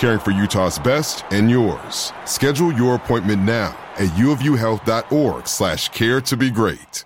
[0.00, 2.12] caring for Utah's best and yours.
[2.24, 7.04] Schedule your appointment now at uofuhealth.org slash care to be great.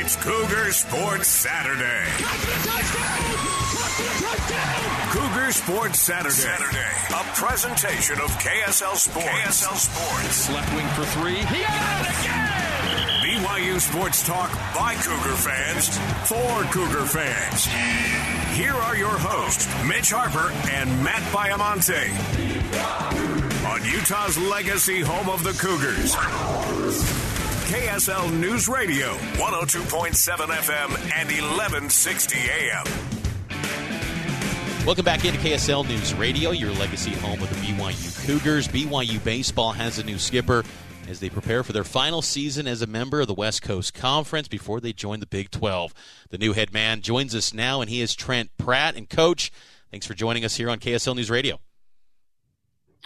[0.00, 2.04] It's Cougar Sports Saturday.
[5.10, 6.30] Cougar Sports Saturday.
[6.30, 6.78] Saturday.
[7.10, 9.28] A presentation of KSL Sports.
[9.28, 10.50] KSL Sports.
[10.50, 11.36] Left wing for three.
[11.36, 12.51] He got it again!
[13.32, 15.88] BYU Sports Talk by Cougar fans
[16.28, 17.64] for Cougar fans.
[18.54, 22.12] Here are your hosts, Mitch Harper and Matt Baiamonte.
[23.64, 26.14] On Utah's legacy home of the Cougars.
[27.72, 32.84] KSL News Radio, 102.7 FM and 1160 AM.
[34.84, 38.68] Welcome back into KSL News Radio, your legacy home of the BYU Cougars.
[38.68, 40.64] BYU Baseball has a new skipper
[41.12, 44.48] as they prepare for their final season as a member of the West Coast Conference
[44.48, 45.92] before they join the Big 12.
[46.30, 48.96] The new head man joins us now, and he is Trent Pratt.
[48.96, 49.52] And, Coach,
[49.90, 51.60] thanks for joining us here on KSL News Radio.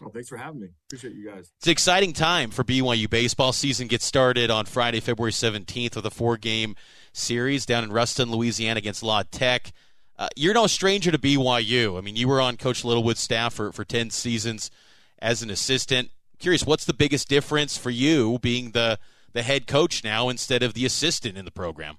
[0.04, 0.68] Oh, thanks for having me.
[0.86, 1.50] Appreciate you guys.
[1.58, 3.52] It's an exciting time for BYU baseball.
[3.52, 6.76] Season gets started on Friday, February 17th with a four-game
[7.12, 9.72] series down in Ruston, Louisiana against La Tech.
[10.16, 11.98] Uh, you're no stranger to BYU.
[11.98, 14.70] I mean, you were on Coach Littlewood's staff for, for 10 seasons
[15.18, 16.10] as an assistant.
[16.38, 18.98] Curious, what's the biggest difference for you being the,
[19.32, 21.98] the head coach now instead of the assistant in the program?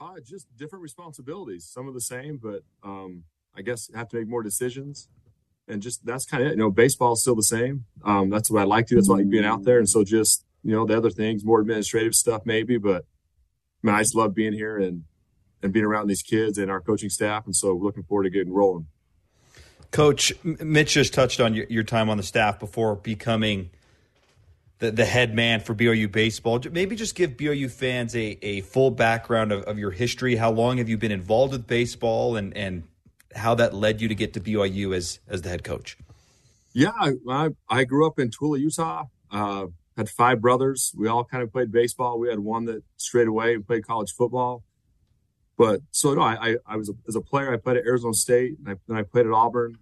[0.00, 1.64] Uh, just different responsibilities.
[1.64, 3.24] Some of the same, but um,
[3.56, 5.08] I guess have to make more decisions.
[5.66, 6.52] And just that's kind of it.
[6.52, 7.86] You know, baseball's still the same.
[8.04, 8.96] Um, that's what I like to.
[8.96, 9.78] That's why I like being out there.
[9.78, 13.06] And so just you know the other things, more administrative stuff maybe, but
[13.82, 15.04] I mean, I just love being here and
[15.62, 17.46] and being around these kids and our coaching staff.
[17.46, 18.88] And so looking forward to getting rolling.
[19.94, 23.70] Coach Mitch just touched on your, your time on the staff before becoming
[24.80, 26.60] the, the head man for BYU baseball.
[26.68, 30.34] Maybe just give BYU fans a, a full background of, of your history.
[30.34, 32.82] How long have you been involved with baseball and, and
[33.36, 35.96] how that led you to get to BYU as, as the head coach?
[36.72, 39.04] Yeah, I, I grew up in Tooele, Utah.
[39.30, 39.66] Uh,
[39.96, 40.92] had five brothers.
[40.98, 42.18] We all kind of played baseball.
[42.18, 44.64] We had one that straight away played college football.
[45.56, 47.54] But so no, I, I was a, as a player.
[47.54, 49.78] I played at Arizona State, and I, then I played at Auburn.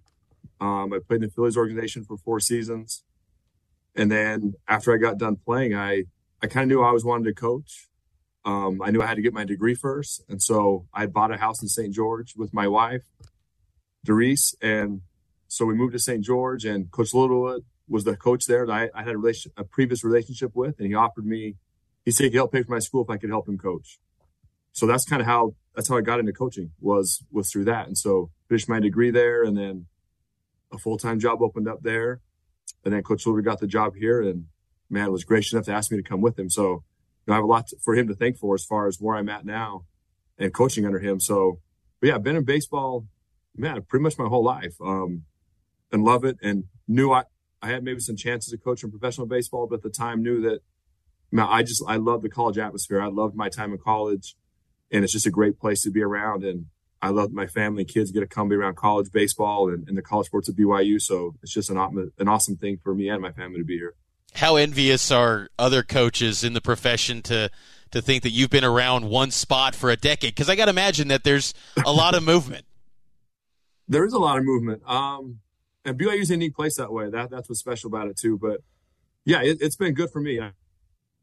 [0.62, 3.03] Um, I played in the Phillies organization for four seasons,
[3.97, 6.05] and then after I got done playing, I
[6.41, 7.89] I kind of knew I always wanted to coach.
[8.45, 11.37] Um, I knew I had to get my degree first, and so I bought a
[11.37, 11.93] house in St.
[11.93, 13.03] George with my wife,
[14.05, 15.00] Doris, and
[15.49, 16.25] so we moved to St.
[16.25, 16.65] George.
[16.65, 20.05] And Coach Littlewood was the coach there that I, I had a, relation, a previous
[20.05, 21.56] relationship with, and he offered me.
[22.05, 23.99] He said he could help pay for my school if I could help him coach.
[24.73, 27.89] So that's kind of how that's how I got into coaching was was through that.
[27.89, 29.87] And so finished my degree there, and then
[30.72, 32.21] a full time job opened up there,
[32.84, 34.46] and then Coach Silver got the job here, and
[34.91, 36.50] man was gracious enough to ask me to come with him.
[36.50, 36.82] So you
[37.29, 39.17] know, I have a lot to, for him to thank for as far as where
[39.17, 39.85] I'm at now
[40.38, 41.20] and coaching under him.
[41.20, 41.61] So,
[42.00, 43.06] but yeah, I've been in baseball,
[43.56, 45.25] man, pretty much my whole life, um,
[45.91, 46.37] and love it.
[46.43, 47.25] And knew I
[47.61, 50.41] I had maybe some chances to coach in professional baseball, but at the time knew
[50.43, 50.61] that.
[51.35, 53.00] Man, I just I love the college atmosphere.
[53.00, 54.37] I loved my time in college
[54.93, 56.44] and it's just a great place to be around.
[56.44, 56.67] And
[57.02, 59.99] I love my family and kids get to come be around college baseball and, and
[59.99, 61.02] the college sports at BYU.
[61.02, 63.94] So it's just an, an awesome thing for me and my family to be here.
[64.34, 67.50] How envious are other coaches in the profession to
[67.90, 70.34] to think that you've been around one spot for a decade?
[70.34, 71.52] Because I got to imagine that there's
[71.84, 72.64] a lot of movement.
[73.88, 74.82] there is a lot of movement.
[74.88, 75.40] Um,
[75.84, 77.10] and BYU's a unique place that way.
[77.10, 78.38] That that's what's special about it too.
[78.38, 78.62] But
[79.25, 80.40] Yeah, it, has been good for me.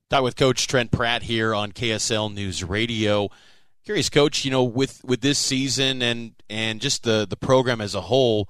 [0.10, 3.30] Talk with Coach Trent Pratt here on KSL News Radio.
[3.90, 7.96] Curious, Coach, you know, with with this season and and just the the program as
[7.96, 8.48] a whole,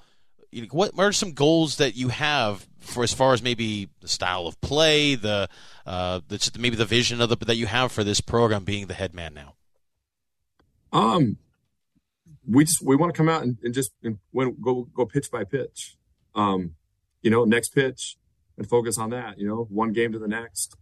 [0.70, 4.48] what, what are some goals that you have for as far as maybe the style
[4.48, 5.48] of play, the
[5.86, 8.94] uh, the, maybe the vision of the that you have for this program being the
[8.94, 9.56] head man now?
[10.92, 11.38] Um,
[12.46, 15.46] we just we want to come out and, and just and go go pitch by
[15.46, 15.96] pitch.
[16.36, 16.76] Um,
[17.22, 18.18] you know, next pitch
[18.58, 19.40] and focus on that.
[19.40, 20.76] You know, one game to the next.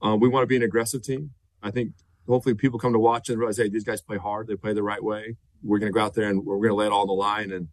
[0.00, 1.34] Um, we want to be an aggressive team.
[1.62, 1.92] I think
[2.26, 4.46] hopefully people come to watch and realize, hey, these guys play hard.
[4.46, 5.36] They play the right way.
[5.62, 7.12] We're going to go out there and we're going to lay it all on the
[7.12, 7.68] line, and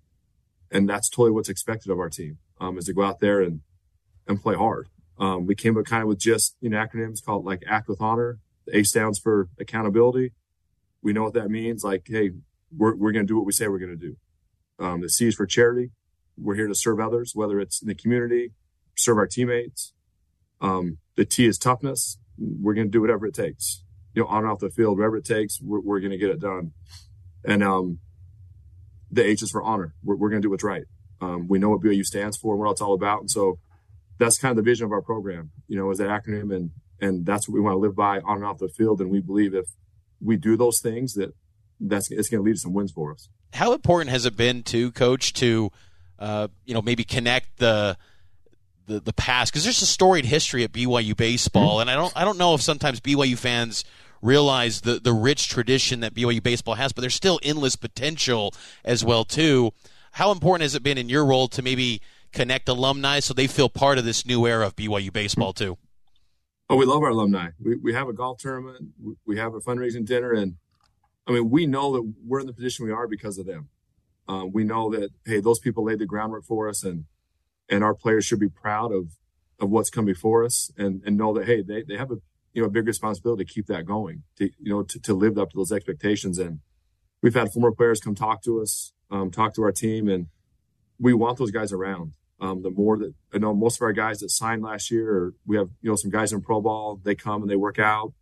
[0.72, 2.38] and that's totally what's expected of our team.
[2.62, 3.62] Um, is to go out there and
[4.28, 4.88] and play hard.
[5.18, 8.02] Um, we came up kind of with just you know acronyms called like act with
[8.02, 8.40] honor.
[8.66, 10.34] The A stands for accountability.
[11.02, 11.84] We know what that means.
[11.84, 12.32] Like, hey,
[12.76, 14.18] we're, we're going to do what we say we're going to do.
[14.78, 15.92] Um, the C is for charity.
[16.38, 18.52] We're here to serve others, whether it's in the community,
[18.96, 19.94] serve our teammates.
[20.62, 22.18] Um, the T is toughness.
[22.38, 23.84] We're going to do whatever it takes,
[24.14, 26.30] you know, on and off the field, whatever it takes, we're, we're going to get
[26.30, 26.72] it done.
[27.46, 28.00] And um,
[29.12, 29.94] the H is for honor.
[30.04, 30.84] We're, we're going to do what's right.
[31.22, 33.22] Um, we know what BYU stands for and what it's all about.
[33.22, 33.60] And so
[34.18, 36.54] that's kind of the vision of our program, you know, is that acronym.
[36.56, 36.72] And,
[37.02, 39.02] and that's what we want to live by on and off the field.
[39.02, 39.66] And we believe if
[40.22, 41.34] we do those things that
[41.80, 43.30] that's it's going to lead to some wins for us.
[43.54, 45.72] How important has it been to coach to,
[46.20, 47.98] uh, you know, maybe connect the
[48.90, 51.82] the, the past because there's a storied history at BYU baseball, mm-hmm.
[51.82, 53.86] and I don't I don't know if sometimes BYU fans
[54.22, 58.54] realize the the rich tradition that BYU baseball has, but there's still endless potential
[58.84, 59.72] as well too.
[60.14, 62.02] How important has it been in your role to maybe
[62.34, 65.78] connect alumni so they feel part of this new era of BYU baseball too?
[66.70, 67.50] Oh, we love our alumni.
[67.64, 68.90] We we have a golf tournament,
[69.26, 70.56] we have a fundraising dinner, and
[71.28, 73.70] I mean, we know that we're in the position we are because of them.
[74.28, 77.06] Uh, we know that hey, those people laid the groundwork for us, and
[77.70, 79.10] and our players should be proud of
[79.60, 82.18] of what's come before us, and and know that hey, they they have a
[82.54, 85.38] you know a big responsibility to keep that going, to you know to, to live
[85.38, 86.40] up to those expectations.
[86.40, 86.60] And
[87.22, 90.28] we've had former players come talk to us, um, talk to our team, and
[91.00, 92.14] we want those guys around.
[92.42, 95.34] Um, the more that I know, most of our guys that signed last year, or
[95.46, 98.14] we have you know some guys in pro ball, they come and they work out.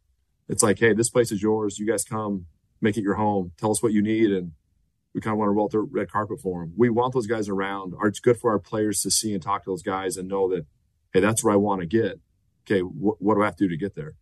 [0.50, 1.78] It's like, hey, this place is yours.
[1.78, 2.46] You guys come,
[2.82, 3.52] make it your home.
[3.58, 4.54] Tell us what you need, and
[5.18, 6.74] we kind of want to roll the red carpet for them.
[6.78, 7.96] We want those guys around.
[8.04, 10.68] It's good for our players to see and talk to those guys and know that,
[11.12, 12.20] hey, that's where I want to get.
[12.70, 14.14] Okay, wh- what do I have to do to get there?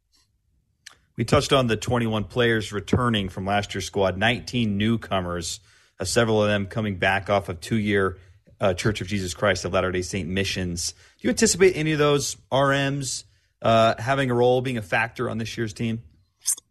[1.18, 5.60] We touched on the 21 players returning from last year's squad, 19 newcomers,
[6.00, 8.18] uh, several of them coming back off of two year
[8.62, 10.94] uh, Church of Jesus Christ of Latter day Saint missions.
[10.94, 13.26] Do you anticipate any of those RMs
[13.62, 16.04] uh, having a role, being a factor on this year's team?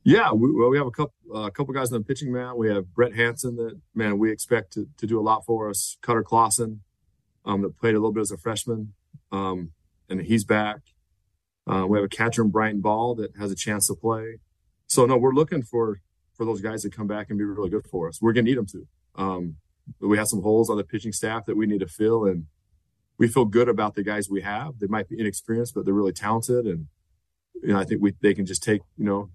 [0.05, 2.59] Yeah, we, well, we have a couple a couple guys on the pitching mound.
[2.59, 5.97] We have Brett Hanson that man we expect to, to do a lot for us.
[6.03, 6.83] Cutter Clausen,
[7.47, 8.93] um, that played a little bit as a freshman,
[9.33, 9.71] um,
[10.11, 10.81] and he's back.
[11.67, 14.41] Uh, we have a catcher in Brian Ball that has a chance to play.
[14.87, 16.01] So no, we're looking for
[16.35, 18.21] for those guys to come back and be really good for us.
[18.21, 18.87] We're gonna need them to.
[19.15, 19.57] Um,
[20.01, 22.45] we have some holes on the pitching staff that we need to fill, and
[23.17, 24.81] we feel good about the guys we have.
[24.81, 26.89] They might be inexperienced, but they're really talented, and
[27.63, 29.31] you know I think we they can just take you know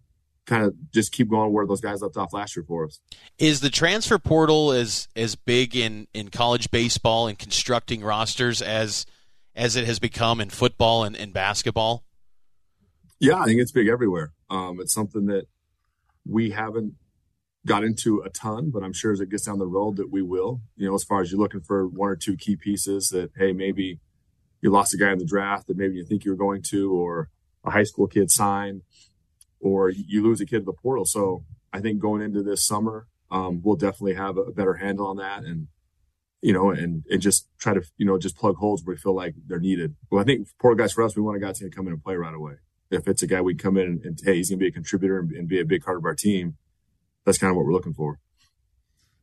[0.49, 2.99] kind of just keep going where those guys left off last year for us.
[3.37, 9.05] Is the transfer portal as as big in in college baseball and constructing rosters as
[9.55, 12.03] as it has become in football and, and basketball?
[13.19, 14.33] Yeah, I think it's big everywhere.
[14.49, 15.45] Um, it's something that
[16.25, 16.93] we haven't
[17.65, 20.21] got into a ton, but I'm sure as it gets down the road that we
[20.21, 20.61] will.
[20.77, 23.51] You know, as far as you're looking for one or two key pieces that, hey,
[23.51, 23.99] maybe
[24.61, 26.93] you lost a guy in the draft that maybe you think you were going to,
[26.93, 27.29] or
[27.65, 28.83] a high school kid signed,
[29.59, 31.05] or you lose a kid to the portal.
[31.05, 35.17] So I think going into this summer, um, we'll definitely have a better handle on
[35.17, 35.67] that and,
[36.41, 39.15] you know, and, and just try to, you know, just plug holes where we feel
[39.15, 39.95] like they're needed.
[40.09, 42.03] Well, I think portal guys for us, we want a guy to come in and
[42.03, 42.53] play right away.
[42.89, 45.19] If it's a guy we come in and, hey, he's going to be a contributor
[45.19, 46.57] and, and be a big part of our team,
[47.25, 48.19] that's kind of what we're looking for.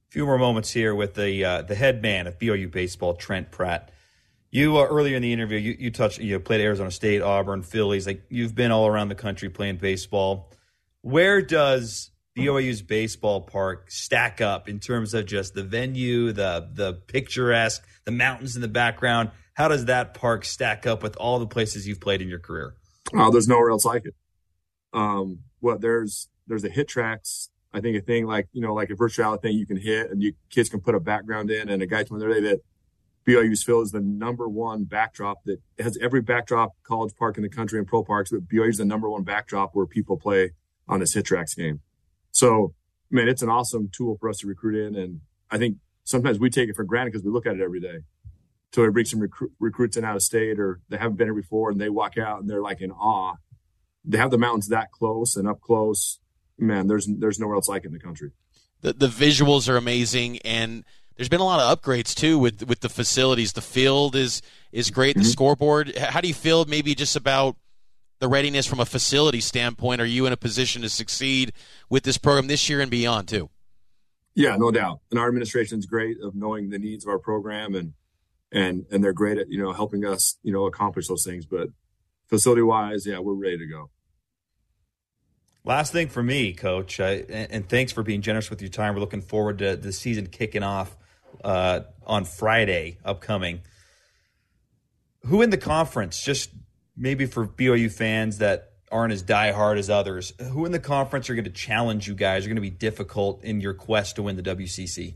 [0.09, 3.51] A few more moments here with the uh, the head man of BYU baseball, Trent
[3.51, 3.91] Pratt.
[4.51, 8.07] You uh, earlier in the interview, you, you touched you played Arizona State, Auburn, Phillies.
[8.07, 10.53] Like you've been all around the country playing baseball.
[11.03, 16.95] Where does BYU's baseball park stack up in terms of just the venue, the the
[16.95, 19.31] picturesque, the mountains in the background?
[19.55, 22.75] How does that park stack up with all the places you've played in your career?
[23.15, 24.15] Oh, there's nowhere else like it.
[24.93, 27.51] Um, what there's there's the tracks.
[27.73, 30.23] I think a thing like you know like a virtual thing you can hit and
[30.23, 32.49] you kids can put a background in and a guy told me the other day
[32.49, 32.61] that
[33.27, 37.49] BYU's field is the number one backdrop that has every backdrop college park in the
[37.49, 40.53] country and pro parks, but BYU is the number one backdrop where people play
[40.89, 41.81] on this HitTrax game.
[42.31, 42.75] So,
[43.11, 44.95] man, it's an awesome tool for us to recruit in.
[44.95, 47.81] And I think sometimes we take it for granted because we look at it every
[47.81, 47.99] day.
[48.73, 51.35] So we bring some recru- recruits in out of state or they haven't been here
[51.35, 53.37] before and they walk out and they're like in awe.
[54.05, 56.21] They have the mountains that close and up close.
[56.59, 58.31] Man, there's there's nowhere else like it in the country.
[58.83, 60.85] The the visuals are amazing and
[61.17, 63.53] there's been a lot of upgrades too with with the facilities.
[63.55, 64.43] The field is
[64.73, 65.15] is great.
[65.15, 65.31] The mm-hmm.
[65.31, 65.97] scoreboard.
[65.97, 67.57] How do you feel maybe just about
[68.19, 70.01] the readiness from a facility standpoint?
[70.01, 71.53] Are you in a position to succeed
[71.89, 73.51] with this program this year and beyond too?
[74.35, 75.01] Yeah, no doubt.
[75.11, 77.95] And our administration is great of knowing the needs of our program and
[78.53, 81.47] and and they're great at you know helping us you know accomplish those things.
[81.47, 81.69] But
[82.27, 83.91] facility wise, yeah, we're ready to go.
[85.65, 88.95] Last thing for me, Coach, I, and, and, thanks for being generous with your time.
[88.95, 90.97] We're looking forward to the season kicking off
[91.45, 93.61] uh, on Friday, upcoming.
[95.27, 96.51] Who in the conference, just
[96.97, 101.35] maybe for BYU fans that aren't as diehard as others, who in the conference are
[101.35, 102.45] going to challenge you guys?
[102.45, 105.15] Are going to be difficult in your quest to win the WCC?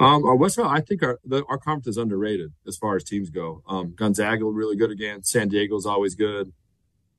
[0.00, 3.30] Um, our West I think our the, our conference is underrated as far as teams
[3.30, 3.62] go.
[3.68, 5.22] Um, Gonzaga really good again.
[5.22, 6.52] San Diego's always good.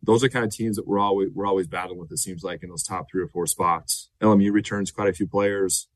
[0.04, 2.12] Those are kind of teams that we're always we're always battling with.
[2.12, 4.10] It seems like in those top three or four spots.
[4.22, 5.88] LMU returns quite a few players.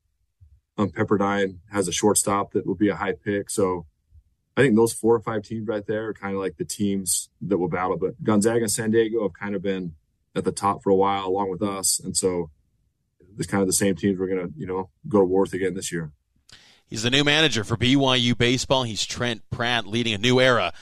[0.80, 3.50] Um, Pepperdine has a shortstop that will be a high pick.
[3.50, 3.86] So
[4.56, 7.28] I think those four or five teams right there are kind of like the teams
[7.42, 7.98] that will battle.
[7.98, 9.94] But Gonzaga and San Diego have kind of been
[10.34, 12.50] at the top for a while, along with us, and so
[13.36, 15.74] it's kind of the same teams we're gonna you know go to war with again
[15.74, 16.12] this year.
[16.86, 18.84] He's the new manager for BYU baseball.
[18.84, 20.72] He's Trent Pratt, leading a new era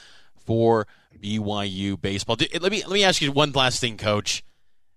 [0.45, 0.87] for
[1.21, 2.37] BYU baseball.
[2.39, 4.43] Let me let me ask you one last thing, Coach.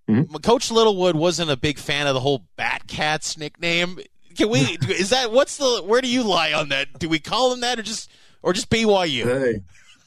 [0.09, 0.35] Mm-hmm.
[0.37, 3.99] Coach Littlewood wasn't a big fan of the whole Batcats nickname.
[4.35, 4.77] Can we?
[4.89, 5.81] is that what's the?
[5.85, 6.99] Where do you lie on that?
[6.99, 8.11] Do we call him that, or just
[8.41, 9.23] or just BYU?
[9.25, 9.61] Hey,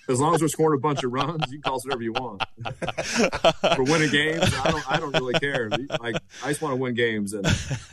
[0.09, 2.13] as long as we're scoring a bunch of runs, you can call us whatever you
[2.13, 2.43] want.
[3.77, 5.69] For winning games, I don't, I don't really care.
[5.69, 7.47] Like, I just want to win games, and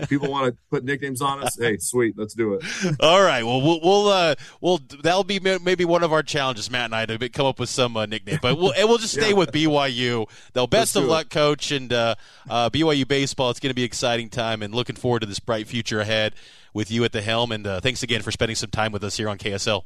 [0.10, 1.58] people want to put nicknames on us.
[1.60, 2.64] Hey, sweet, let's do it.
[3.00, 6.86] All right, well, we'll, we'll, uh, we'll that'll be maybe one of our challenges, Matt
[6.86, 8.40] and I, to come up with some uh, nickname.
[8.42, 9.36] But we'll, we'll just stay yeah.
[9.36, 10.30] with BYU.
[10.54, 11.32] Though, best of luck, it.
[11.32, 12.16] coach, and uh,
[12.50, 13.50] uh, BYU baseball.
[13.50, 16.34] It's going to be an exciting time, and looking forward to this bright future ahead
[16.74, 17.52] with you at the helm.
[17.52, 19.84] And uh, thanks again for spending some time with us here on KSL.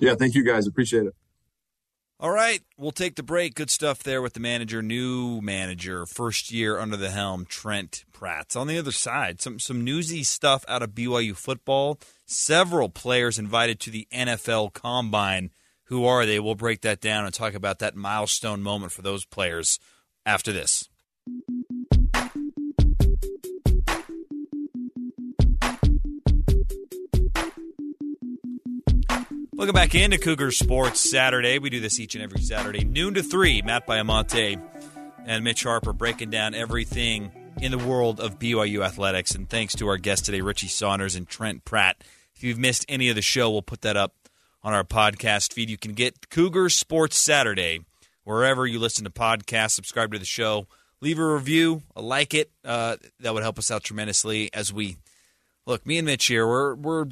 [0.00, 0.66] Yeah, thank you guys.
[0.66, 1.14] Appreciate it.
[2.22, 3.54] All right, we'll take the break.
[3.54, 8.54] Good stuff there with the manager, new manager, first year under the helm, Trent Pratt.
[8.54, 11.98] On the other side, some some newsy stuff out of BYU football.
[12.26, 15.48] Several players invited to the NFL Combine.
[15.84, 16.38] Who are they?
[16.38, 19.80] We'll break that down and talk about that milestone moment for those players
[20.26, 20.89] after this.
[29.60, 31.58] Welcome back into Cougar Sports Saturday.
[31.58, 33.60] We do this each and every Saturday, noon to 3.
[33.60, 34.58] Matt Baiamonte
[35.26, 39.34] and Mitch Harper breaking down everything in the world of BYU athletics.
[39.34, 42.02] And thanks to our guests today, Richie Saunders and Trent Pratt.
[42.34, 44.14] If you've missed any of the show, we'll put that up
[44.62, 45.68] on our podcast feed.
[45.68, 47.80] You can get Cougar Sports Saturday
[48.24, 49.72] wherever you listen to podcasts.
[49.72, 50.68] Subscribe to the show.
[51.02, 52.50] Leave a review, a like it.
[52.64, 54.96] Uh, that would help us out tremendously as we
[55.66, 55.84] look.
[55.84, 57.06] Me and Mitch here, we're we're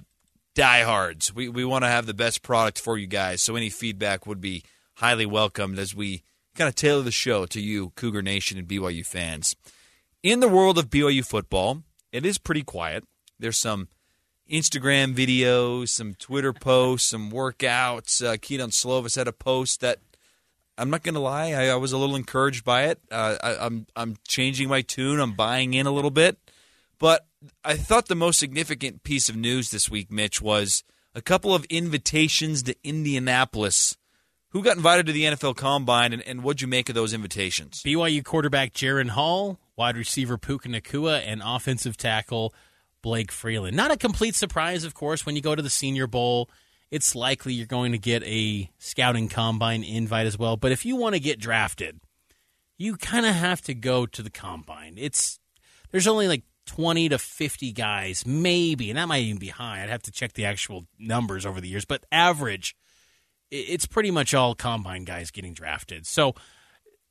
[0.59, 1.33] diehards.
[1.33, 4.41] We we want to have the best product for you guys, so any feedback would
[4.41, 6.25] be highly welcomed as we
[6.57, 9.55] kind of tailor the show to you, Cougar Nation and BYU fans.
[10.25, 13.05] In the world of BYU football, it is pretty quiet.
[13.39, 13.87] There's some
[14.51, 18.25] Instagram videos, some Twitter posts, some workouts.
[18.25, 20.01] Uh, Kedon Slovis had a post that
[20.77, 22.99] I'm not going to lie, I, I, was a little encouraged by it.
[23.13, 25.21] Uh, I, I'm I'm changing my tune.
[25.21, 26.37] I'm buying in a little bit,
[26.99, 27.27] but
[27.65, 30.83] I thought the most significant piece of news this week, Mitch, was
[31.15, 33.97] a couple of invitations to Indianapolis.
[34.51, 37.83] Who got invited to the NFL Combine, and, and what'd you make of those invitations?
[37.83, 42.55] BYU quarterback Jaren Hall, wide receiver Puka Nacua, and offensive tackle
[43.03, 43.77] Blake Freeland.
[43.77, 46.49] Not a complete surprise, of course, when you go to the Senior Bowl.
[46.91, 50.57] It's likely you're going to get a scouting combine invite as well.
[50.57, 52.01] But if you want to get drafted,
[52.79, 54.95] you kind of have to go to the combine.
[54.97, 55.39] It's
[55.91, 59.83] there's only like 20 to 50 guys, maybe, and that might even be high.
[59.83, 62.77] I'd have to check the actual numbers over the years, but average,
[63.51, 66.07] it's pretty much all combine guys getting drafted.
[66.07, 66.35] So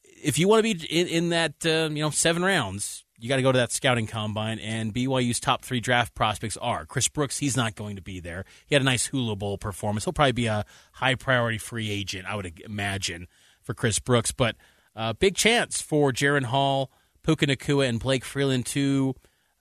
[0.04, 3.38] if you want to be in, in that, uh, you know, seven rounds, you got
[3.38, 7.40] to go to that scouting combine, and BYU's top three draft prospects are Chris Brooks.
[7.40, 8.46] He's not going to be there.
[8.68, 10.06] He had a nice Hula Bowl performance.
[10.06, 13.28] He'll probably be a high priority free agent, I would imagine,
[13.64, 14.32] for Chris Brooks.
[14.32, 14.56] But
[14.96, 16.92] uh, big chance for Jaren Hall,
[17.24, 19.16] Puka Nacua, and Blake Freeland to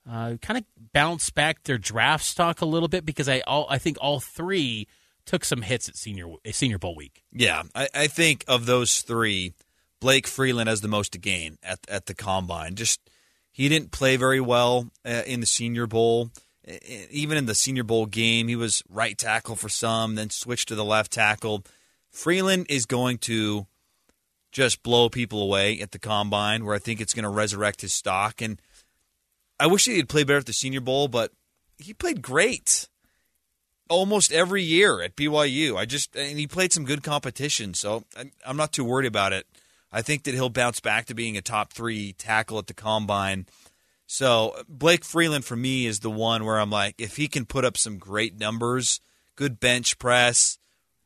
[0.09, 3.77] uh, kind of bounce back their draft stock a little bit because I all I
[3.77, 4.87] think all three
[5.25, 7.23] took some hits at senior senior bowl week.
[7.31, 9.53] Yeah, I, I think of those three,
[9.99, 12.75] Blake Freeland has the most to gain at at the combine.
[12.75, 13.01] Just
[13.51, 16.29] he didn't play very well uh, in the Senior Bowl,
[17.09, 20.75] Even in the Senior Bowl game, he was right tackle for some, then switched to
[20.75, 21.63] the left tackle.
[22.11, 23.65] Freeland is going to
[24.51, 27.93] just blow people away at the combine, where I think it's going to resurrect his
[27.93, 28.41] stock.
[28.41, 28.61] And
[29.59, 31.31] I wish he'd play better at the Senior Bowl, but
[31.77, 32.87] he played great
[33.89, 35.77] almost every year at BYU.
[35.77, 38.03] I just and he played some good competition, so
[38.45, 39.47] I'm not too worried about it.
[39.91, 43.45] I think that he'll bounce back to being a top three tackle at the combine.
[44.05, 47.65] So Blake Freeland for me is the one where I'm like, if he can put
[47.65, 49.01] up some great numbers,
[49.35, 50.57] good bench press,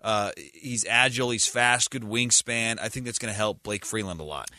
[0.02, 2.80] uh, he's agile, he's fast, good wingspan.
[2.80, 4.50] I think that's going to help Blake Freeland a lot.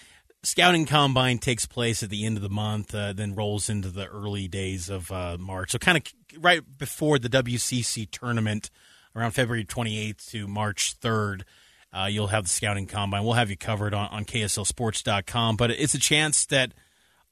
[0.44, 4.06] Scouting combine takes place at the end of the month, uh, then rolls into the
[4.06, 5.70] early days of uh, March.
[5.70, 8.70] So kind of right before the WCC tournament,
[9.14, 11.42] around February 28th to March 3rd.
[11.92, 13.22] Uh, you'll have the scouting combine.
[13.22, 15.56] We'll have you covered on, on KSLSports.com.
[15.56, 16.72] But it's a chance that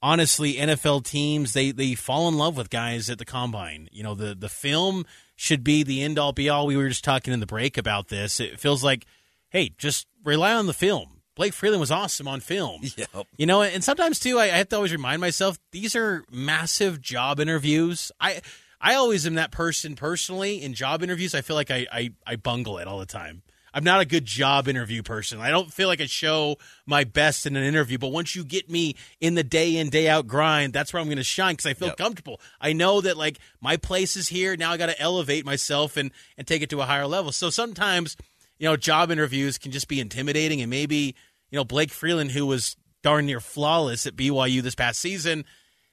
[0.01, 3.89] honestly, NFL teams they they fall in love with guys at the combine.
[3.91, 6.67] You know, the the film should be the end all be all.
[6.67, 8.39] We were just talking in the break about this.
[8.39, 9.05] It feels like,
[9.49, 11.20] hey, just rely on the film.
[11.35, 12.81] Blake Freeland was awesome on film.
[12.97, 13.27] Yep.
[13.37, 17.01] You know, and sometimes too, I, I have to always remind myself these are massive
[17.01, 18.11] job interviews.
[18.19, 18.41] I
[18.79, 21.33] I always am that person personally in job interviews.
[21.33, 23.43] I feel like I I, I bungle it all the time.
[23.73, 25.39] I'm not a good job interview person.
[25.39, 28.69] I don't feel like I show my best in an interview, but once you get
[28.69, 31.67] me in the day in day out grind, that's where I'm going to shine because
[31.67, 31.97] I feel yep.
[31.97, 32.41] comfortable.
[32.59, 34.57] I know that like my place is here.
[34.57, 37.31] Now I got to elevate myself and and take it to a higher level.
[37.31, 38.17] So sometimes,
[38.61, 41.15] you know, job interviews can just be intimidating, and maybe
[41.49, 45.45] you know Blake Freeland, who was darn near flawless at BYU this past season,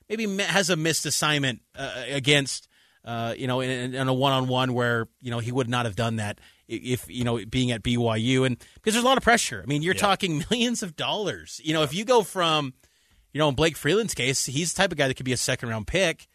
[0.06, 2.68] maybe has a missed assignment uh, against.
[3.02, 6.16] Uh, you know, in, in a one-on-one where you know he would not have done
[6.16, 9.62] that if you know being at BYU and because there's a lot of pressure.
[9.62, 10.00] I mean, you're yeah.
[10.02, 11.62] talking millions of dollars.
[11.64, 11.84] You know, yeah.
[11.84, 12.74] if you go from,
[13.32, 15.38] you know, in Blake Freeland's case, he's the type of guy that could be a
[15.38, 16.28] second round pick.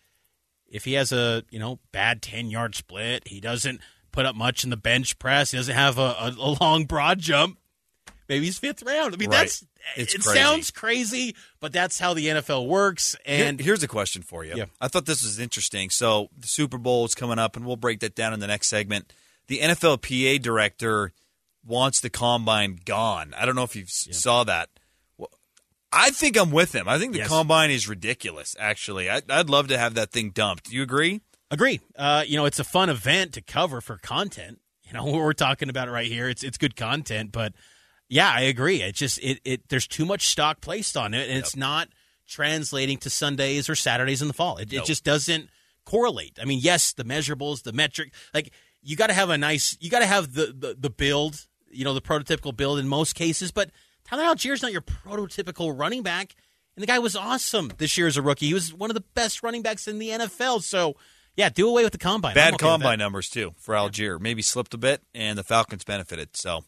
[0.68, 3.82] If he has a you know bad ten yard split, he doesn't
[4.14, 5.52] put up much in the bench press.
[5.52, 7.58] He doesn't have a, a, a long broad jump.
[8.30, 9.14] Maybe he's fifth round.
[9.14, 9.40] I mean, right.
[9.40, 9.66] that's
[9.98, 10.40] it's it crazy.
[10.40, 13.18] sounds crazy, but that's how the NFL works.
[13.26, 14.54] And Here, here's a question for you.
[14.56, 14.66] Yeah.
[14.80, 15.90] I thought this was interesting.
[15.90, 18.70] So the Super Bowl is coming up, and we'll break that down in the next
[18.70, 19.12] segment
[19.48, 21.12] the NFLPA director
[21.66, 23.34] wants the combine gone.
[23.38, 24.14] I don't know if you yeah.
[24.14, 24.70] saw that.
[25.96, 26.88] I think I'm with him.
[26.88, 27.28] I think the yes.
[27.28, 28.56] combine is ridiculous.
[28.58, 30.70] Actually, I, would love to have that thing dumped.
[30.70, 31.22] Do you agree?
[31.54, 31.82] Agree.
[31.96, 34.60] Uh, you know, it's a fun event to cover for content.
[34.84, 36.28] You know, we're talking about it right here.
[36.28, 37.54] It's it's good content, but
[38.10, 38.82] yeah, I agree.
[38.82, 41.40] It just it it there's too much stock placed on it, and yep.
[41.40, 41.90] it's not
[42.28, 44.58] translating to Sundays or Saturdays in the fall.
[44.58, 44.82] It, nope.
[44.82, 45.50] it just doesn't
[45.86, 46.40] correlate.
[46.42, 49.90] I mean, yes, the measurables, the metric, like you got to have a nice, you
[49.90, 53.52] got to have the, the, the build, you know, the prototypical build in most cases.
[53.52, 53.70] But
[54.06, 56.36] Tyler Allgeier's not your prototypical running back,
[56.76, 58.48] and the guy was awesome this year as a rookie.
[58.48, 60.64] He was one of the best running backs in the NFL.
[60.64, 60.96] So.
[61.36, 62.36] Yeah, do away with the combine.
[62.36, 64.20] Bad okay combine numbers too for Allgeier.
[64.20, 66.36] Maybe slipped a bit, and the Falcons benefited.
[66.38, 66.64] So,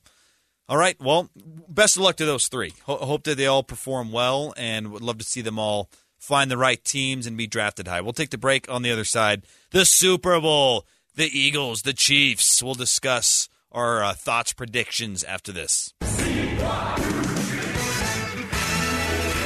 [0.67, 0.99] all right.
[0.99, 1.29] Well,
[1.69, 2.73] best of luck to those three.
[2.85, 6.49] Ho- hope that they all perform well, and would love to see them all find
[6.49, 8.01] the right teams and be drafted high.
[8.01, 9.43] We'll take the break on the other side.
[9.69, 12.61] The Super Bowl the Eagles, the Chiefs.
[12.61, 15.93] We'll discuss our uh, thoughts, predictions after this.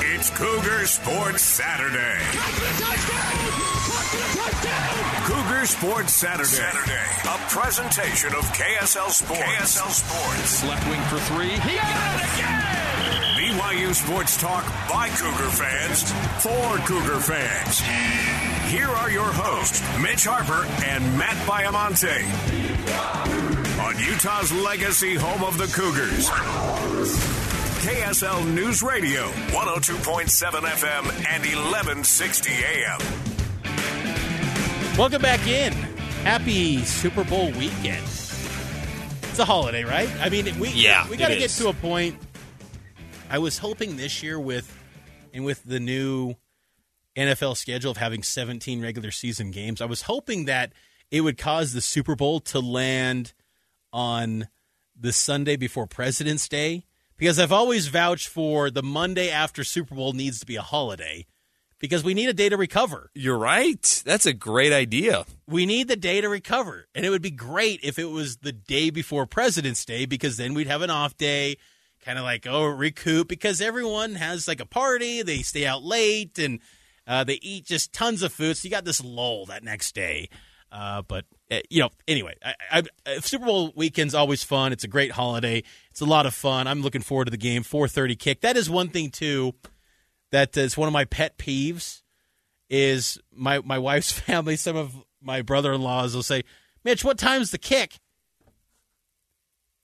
[0.01, 2.19] It's Cougar Sports Saturday.
[5.69, 6.45] Sports Saturday.
[6.45, 7.05] Saturday.
[7.25, 9.41] A presentation of KSL Sports.
[9.43, 10.63] KSL Sports.
[10.63, 11.51] Left wing for three.
[11.51, 12.79] He got it again!
[13.37, 17.79] BYU Sports Talk by Cougar fans for Cougar fans.
[18.71, 22.17] Here are your hosts, Mitch Harper and Matt Baiamonte.
[23.85, 26.29] On Utah's legacy home of the Cougars.
[27.85, 33.28] KSL News Radio, 102.7 FM and 1160 AM.
[34.99, 35.71] Welcome back in.
[36.23, 38.03] Happy Super Bowl weekend.
[38.03, 40.09] It's a holiday, right?
[40.19, 42.17] I mean, we yeah, we got to get to a point.
[43.29, 44.77] I was hoping this year with
[45.33, 46.35] and with the new
[47.15, 50.73] NFL schedule of having 17 regular season games, I was hoping that
[51.09, 53.31] it would cause the Super Bowl to land
[53.93, 54.49] on
[54.99, 56.83] the Sunday before President's Day
[57.15, 61.25] because I've always vouched for the Monday after Super Bowl needs to be a holiday
[61.79, 63.09] because we need a day to recover.
[63.13, 64.03] You're right.
[64.05, 65.25] That's a great idea.
[65.47, 66.87] We need the day to recover.
[66.93, 70.53] And it would be great if it was the day before President's Day because then
[70.53, 71.57] we'd have an off day,
[72.03, 76.37] kind of like, oh, recoup because everyone has like a party, they stay out late
[76.37, 76.59] and
[77.09, 80.29] uh, they eat just tons of food, so you got this lull that next day.
[80.71, 84.71] Uh, but uh, you know, anyway, I, I, Super Bowl weekend's always fun.
[84.71, 85.63] It's a great holiday.
[85.89, 86.67] It's a lot of fun.
[86.67, 87.63] I'm looking forward to the game.
[87.63, 88.41] 4:30 kick.
[88.41, 89.55] That is one thing too.
[90.31, 92.01] That is one of my pet peeves.
[92.69, 94.55] Is my my wife's family.
[94.55, 96.43] Some of my brother-in-laws will say,
[96.83, 97.99] "Mitch, what time's the kick?"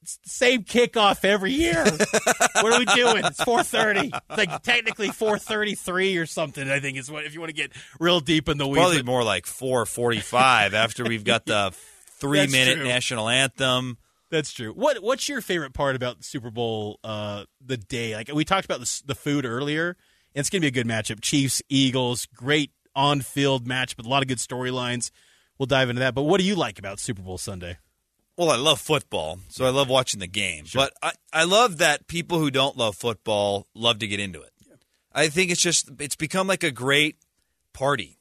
[0.04, 1.84] It's the same kickoff every year.
[2.62, 3.26] what are we doing?
[3.26, 4.12] It's four thirty.
[4.14, 6.70] It's like technically four thirty-three or something.
[6.70, 8.84] I think is what if you want to get real deep in the weeds.
[8.84, 11.74] Probably more like four forty-five after we've got the
[12.20, 12.84] three-minute true.
[12.84, 13.98] national anthem.
[14.30, 14.74] That's true.
[14.74, 18.16] What What's your favorite part about Super Bowl uh, the day?
[18.16, 19.98] Like we talked about the, the food earlier.
[20.36, 21.22] It's going to be a good matchup.
[21.22, 25.10] Chiefs Eagles, great on field match, but a lot of good storylines.
[25.58, 26.14] We'll dive into that.
[26.14, 27.78] But what do you like about Super Bowl Sunday?
[28.38, 30.66] Well, I love football, so I love watching the game.
[30.74, 34.52] But I, I love that people who don't love football love to get into it.
[35.14, 37.16] I think it's just it's become like a great
[37.72, 38.20] party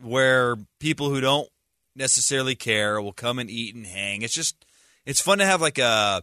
[0.00, 1.48] where people who don't
[1.96, 4.22] necessarily care will come and eat and hang.
[4.22, 4.64] It's just
[5.04, 6.22] it's fun to have like a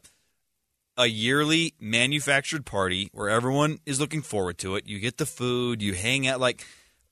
[0.97, 4.87] a yearly manufactured party where everyone is looking forward to it.
[4.87, 6.65] You get the food, you hang out like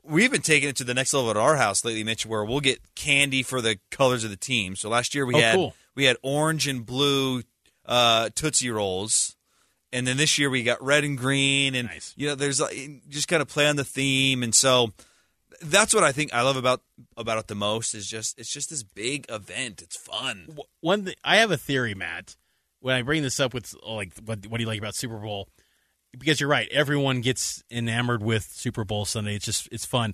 [0.03, 2.59] we've been taking it to the next level at our house lately, Mitch, where we'll
[2.59, 4.75] get candy for the colors of the team.
[4.75, 5.75] So last year we Oh, had cool.
[5.95, 7.43] we had orange and blue
[7.85, 9.35] uh, Tootsie Rolls.
[9.93, 13.27] And then this year we got red and green, and you know, there's like, just
[13.27, 14.93] kind of play on the theme, and so
[15.61, 16.81] that's what I think I love about
[17.17, 19.81] about it the most is just it's just this big event.
[19.81, 20.47] It's fun.
[20.79, 22.37] One, thing, I have a theory, Matt.
[22.81, 25.47] When I bring this up with like what, what do you like about Super Bowl?
[26.17, 29.35] Because you're right, everyone gets enamored with Super Bowl Sunday.
[29.35, 30.13] It's just it's fun.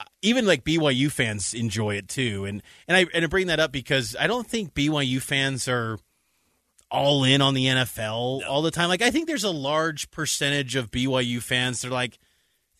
[0.00, 3.60] Uh, even like BYU fans enjoy it too, and and I and I bring that
[3.60, 5.98] up because I don't think BYU fans are
[6.90, 8.88] all in on the NFL all the time.
[8.88, 12.18] Like I think there's a large percentage of BYU fans that are like,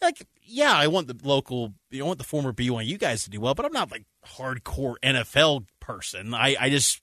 [0.01, 3.31] like yeah, I want the local, you know, I want the former BYU guys to
[3.31, 6.35] do well, but I'm not like hardcore NFL person.
[6.35, 7.01] I I just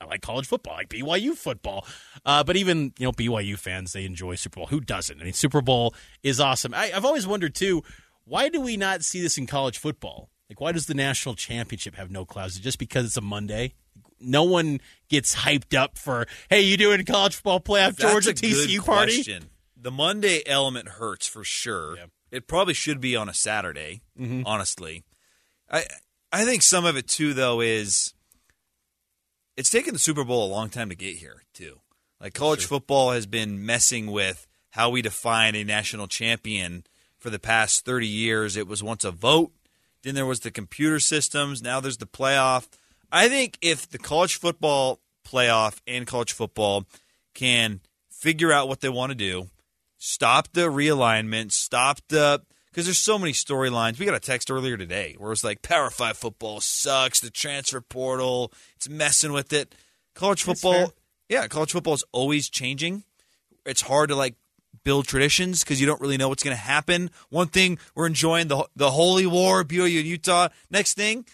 [0.00, 1.86] I like college football, I like BYU football.
[2.24, 4.66] Uh, but even you know BYU fans, they enjoy Super Bowl.
[4.66, 5.20] Who doesn't?
[5.20, 6.72] I mean, Super Bowl is awesome.
[6.74, 7.82] I, I've always wondered too,
[8.24, 10.30] why do we not see this in college football?
[10.48, 12.54] Like, why does the national championship have no clouds?
[12.54, 13.74] Is it just because it's a Monday?
[14.20, 18.84] No one gets hyped up for, hey, you doing college football playoff That's Georgia TCU
[18.84, 19.16] party?
[19.16, 19.50] question.
[19.80, 21.96] The Monday element hurts for sure.
[22.30, 24.00] It probably should be on a Saturday.
[24.18, 24.42] Mhm.
[24.44, 25.04] Honestly,
[25.70, 25.84] I
[26.32, 28.12] I think some of it too though is
[29.58, 31.80] it's taken the Super Bowl a long time to get here too.
[32.20, 36.84] Like college football has been messing with how we define a national champion
[37.18, 38.56] for the past 30 years.
[38.56, 39.50] It was once a vote,
[40.04, 42.68] then there was the computer systems, now there's the playoff.
[43.10, 46.86] I think if the college football playoff and college football
[47.34, 49.48] can figure out what they want to do,
[49.96, 53.98] stop the realignment, stop the because there's so many storylines.
[53.98, 57.30] We got a text earlier today where it was like Power Five football sucks, the
[57.30, 59.74] transfer portal, it's messing with it.
[60.14, 60.92] College football,
[61.28, 63.04] yeah, college football is always changing.
[63.64, 64.34] It's hard to like
[64.84, 67.10] build traditions because you don't really know what's going to happen.
[67.30, 70.48] One thing we're enjoying the the Holy War, BYU and Utah.
[70.70, 71.24] Next thing,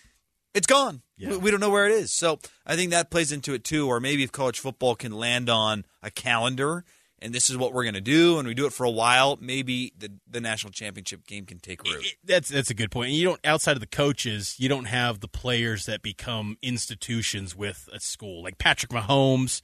[0.54, 1.02] it's gone.
[1.30, 2.12] We, we don't know where it is.
[2.12, 3.86] So I think that plays into it too.
[3.88, 6.84] Or maybe if college football can land on a calendar
[7.24, 9.38] and this is what we're going to do, and we do it for a while,
[9.40, 12.04] maybe the the national championship game can take root.
[12.22, 13.08] That's that's a good point.
[13.08, 17.56] And you don't outside of the coaches, you don't have the players that become institutions
[17.56, 18.42] with a school.
[18.42, 19.62] Like Patrick Mahomes,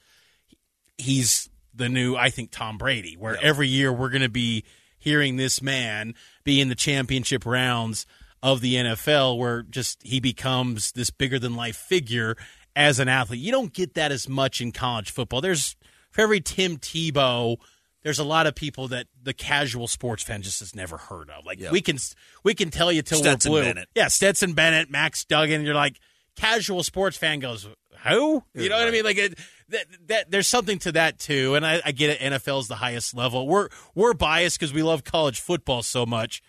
[0.97, 4.65] he's the new I think Tom Brady, where every year we're going to be
[4.97, 8.07] hearing this man be in the championship rounds
[8.41, 12.35] of the NFL where just he becomes this bigger than life figure
[12.75, 13.39] as an athlete.
[13.39, 15.41] You don't get that as much in college football.
[15.41, 15.75] There's
[16.11, 17.57] for every Tim Tebow,
[18.03, 21.45] there's a lot of people that the casual sports fan just has never heard of.
[21.45, 21.71] Like Yeah.
[21.71, 21.97] we can
[22.43, 23.69] we can tell you till Stetson we're blue.
[23.73, 23.89] Bennett.
[23.95, 25.63] Yeah, Stetson Bennett, Max Duggan.
[25.63, 25.99] You're like
[26.35, 27.67] casual sports fan goes
[28.07, 28.43] who?
[28.55, 29.03] You know what I mean?
[29.03, 29.37] Like it,
[29.69, 31.53] that, that there's something to that too.
[31.55, 32.19] And I, I get it.
[32.19, 33.47] NFL's the highest level.
[33.47, 36.41] We're we're biased because we love college football so much.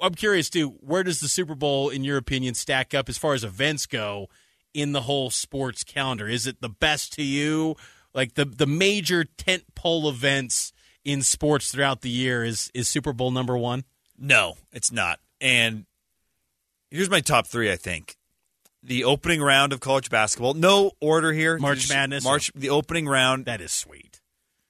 [0.00, 0.70] I'm curious too.
[0.80, 4.28] Where does the Super Bowl, in your opinion, stack up as far as events go
[4.72, 6.26] in the whole sports calendar?
[6.26, 7.76] Is it the best to you?
[8.14, 10.72] Like the the major tent pole events
[11.04, 13.84] in sports throughout the year is is Super Bowl number one?
[14.18, 15.20] No, it's not.
[15.40, 15.86] And
[16.90, 17.70] here's my top three.
[17.70, 18.16] I think
[18.82, 20.54] the opening round of college basketball.
[20.54, 21.58] No order here.
[21.58, 22.24] March Madness?
[22.24, 22.50] March.
[22.54, 23.46] The opening round.
[23.46, 24.20] That is sweet.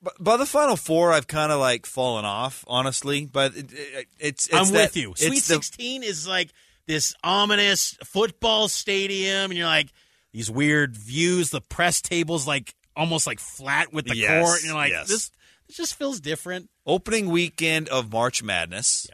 [0.03, 3.27] But by the final four, I've kind of like fallen off, honestly.
[3.27, 5.15] But it, it, it's, it's I'm that- with you.
[5.17, 6.51] Sweet the- 16 is like
[6.87, 9.93] this ominous football stadium, and you're like
[10.33, 11.51] these weird views.
[11.51, 15.09] The press tables like almost like flat with the Yes, court, and you're like yes.
[15.09, 15.31] this.
[15.67, 16.69] This just feels different.
[16.87, 19.07] opening weekend of March Madness.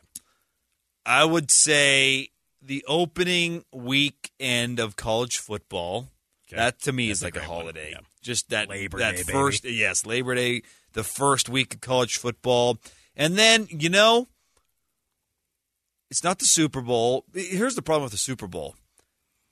[1.04, 6.08] I would say the opening weekend of college football.
[6.50, 7.94] That to me is like a, holiday.
[8.22, 9.32] Just that Labor that Day, baby.
[9.32, 10.62] first yes, Labor Day,
[10.94, 12.78] the first week of college football.
[13.16, 14.28] And then, you know,
[16.10, 17.24] it's not the Super Bowl.
[17.34, 18.76] Here's the problem with the Super Bowl.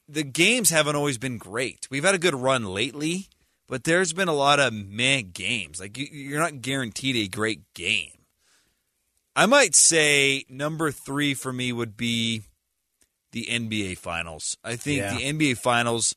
[0.08, 1.86] the games haven't always been great.
[1.90, 3.28] We've had a good run lately,
[3.66, 5.80] but there's been a lot of meh games.
[5.80, 8.10] Like you, you're not guaranteed a great game.
[9.36, 12.42] I might say number three for me would be
[13.32, 14.56] the NBA Finals.
[14.62, 15.14] I think Yeah.
[15.14, 16.14] the NBA Finals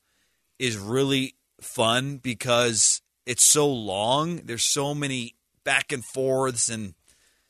[0.60, 4.38] is really fun because it's so long.
[4.46, 5.34] There's so many
[5.64, 6.94] back and forths, and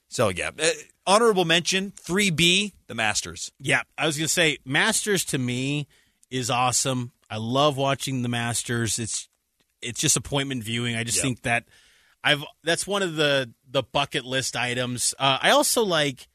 [0.07, 0.51] so yeah.
[0.57, 0.69] Uh,
[1.05, 3.51] honorable mention three B, the Masters.
[3.59, 5.87] Yeah, I was gonna say Masters to me
[6.31, 7.11] is awesome.
[7.29, 8.97] I love watching the Masters.
[8.99, 9.27] It's
[9.81, 10.95] it's just appointment viewing.
[10.95, 11.23] I just Yep.
[11.23, 11.63] think that
[12.23, 15.13] I've that's one of the the bucket list items.
[15.19, 16.27] Uh, I also like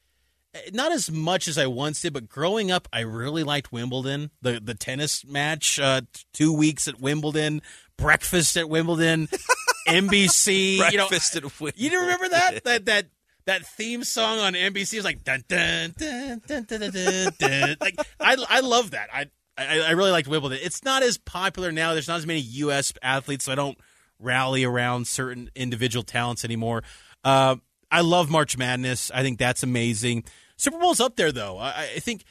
[0.71, 4.29] not as much as I once did, but growing up, I really liked Wimbledon.
[4.41, 6.01] The the tennis match, uh,
[6.33, 7.61] two weeks at Wimbledon,
[7.97, 9.27] breakfast at Wimbledon,
[9.87, 10.75] NBC.
[10.91, 11.73] you know, Breakfast at Wimbledon.
[11.81, 13.05] you don't remember that that that
[13.45, 17.33] that theme song on NBC was like dun dun dun dun dun dun.
[17.39, 17.75] dun.
[17.81, 19.09] Like I I love that.
[19.13, 19.25] I,
[19.57, 20.59] I I really liked Wimbledon.
[20.61, 21.93] It's not as popular now.
[21.93, 22.93] There's not as many U.S.
[23.01, 23.77] athletes, so I don't
[24.19, 26.83] rally around certain individual talents anymore.
[27.23, 27.57] Uh,
[27.91, 29.11] I love March Madness.
[29.13, 30.23] I think that's amazing.
[30.57, 31.57] Super Bowl's up there though.
[31.57, 32.23] I, I think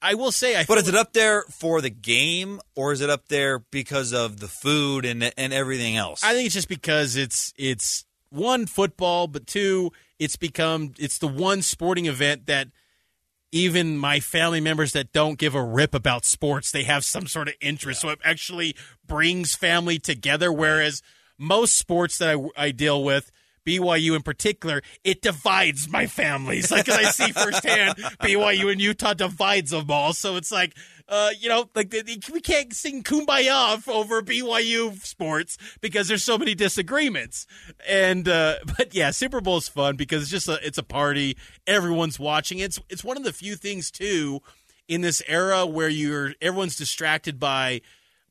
[0.00, 0.64] I will say I.
[0.64, 4.40] But is it up there for the game, or is it up there because of
[4.40, 6.24] the food and and everything else?
[6.24, 11.28] I think it's just because it's it's one football, but two, it's become it's the
[11.28, 12.68] one sporting event that
[13.52, 17.48] even my family members that don't give a rip about sports, they have some sort
[17.48, 18.00] of interest.
[18.00, 18.74] So it actually
[19.06, 20.50] brings family together.
[20.50, 21.02] Whereas
[21.38, 23.30] most sports that I, I deal with,
[23.66, 26.70] BYU in particular, it divides my families.
[26.70, 30.12] Like 'cause I see firsthand, BYU and Utah divides them all.
[30.12, 30.74] So it's like,
[31.08, 31.94] uh, you know, like
[32.32, 37.46] we can't sing "Kumbaya" over BYU sports because there's so many disagreements.
[37.86, 41.36] And uh, but yeah, Super Bowl is fun because it's just a it's a party.
[41.66, 42.58] Everyone's watching.
[42.58, 44.40] It's it's one of the few things too
[44.88, 47.80] in this era where you're everyone's distracted by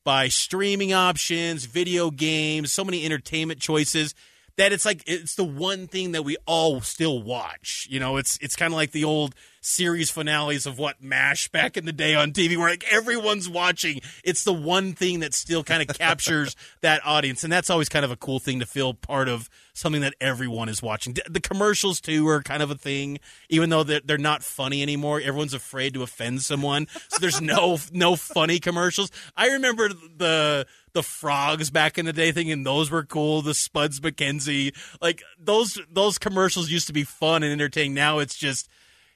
[0.03, 4.15] by streaming options, video games, so many entertainment choices
[4.61, 7.87] that it's like it's the one thing that we all still watch.
[7.89, 11.77] You know, it's it's kind of like the old series finales of what MASH back
[11.77, 14.01] in the day on TV where like everyone's watching.
[14.23, 18.05] It's the one thing that still kind of captures that audience and that's always kind
[18.05, 21.15] of a cool thing to feel part of something that everyone is watching.
[21.29, 23.19] The commercials too are kind of a thing
[23.49, 25.19] even though they're, they're not funny anymore.
[25.21, 26.87] Everyone's afraid to offend someone.
[27.09, 29.11] So there's no no funny commercials.
[29.35, 33.99] I remember the the frogs back in the day thinking those were cool the Spuds
[33.99, 38.69] MacKenzie like those those commercials used to be fun and entertaining now it's just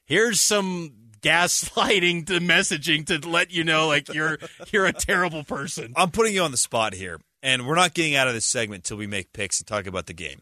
[0.06, 4.38] here's some gaslighting to messaging to let you know like you're
[4.72, 8.16] you're a terrible person I'm putting you on the spot here, and we're not getting
[8.16, 10.42] out of this segment until we make picks and talk about the game.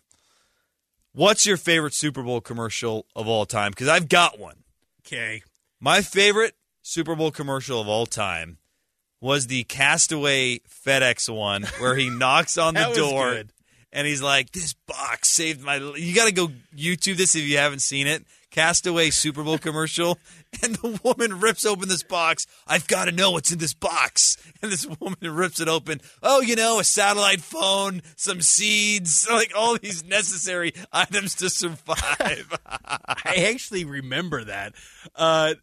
[1.13, 3.71] What's your favorite Super Bowl commercial of all time?
[3.71, 4.63] Because I've got one.
[5.05, 5.43] okay
[5.79, 8.57] My favorite Super Bowl commercial of all time
[9.23, 13.53] was the Castaway FedEx one where he knocks on the door good.
[13.93, 17.43] and he's like, "This box saved my." li-" You got to go YouTube this if
[17.43, 18.25] you haven't seen it.
[18.51, 20.19] Castaway Super Bowl commercial,
[20.61, 22.45] and the woman rips open this box.
[22.67, 26.01] I've got to know what's in this box, and this woman rips it open.
[26.21, 32.59] Oh, you know, a satellite phone, some seeds, like all these necessary items to survive.
[33.25, 34.73] i actually remember that
[35.15, 35.53] uh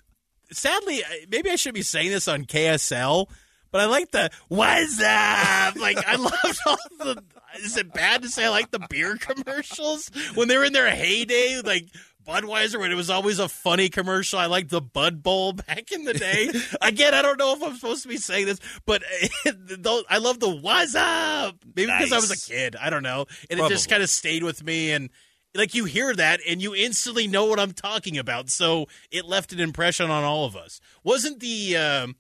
[0.50, 3.28] sadly maybe i should be saying this on ksl
[3.70, 7.22] but i like the what's up like i loved all the
[7.62, 10.90] is it bad to say i like the beer commercials when they were in their
[10.90, 11.86] heyday like
[12.26, 14.38] Budweiser, when it was always a funny commercial.
[14.38, 16.50] I liked the Bud Bowl back in the day.
[16.82, 19.02] Again, I don't know if I'm supposed to be saying this, but
[19.44, 22.76] those, I love the "What's up." Maybe because I was a kid.
[22.76, 24.92] I don't know, and it just kind of stayed with me.
[24.92, 25.10] And
[25.54, 28.50] like you hear that, and you instantly know what I'm talking about.
[28.50, 30.80] So it left an impression on all of us.
[31.02, 32.16] Wasn't the um,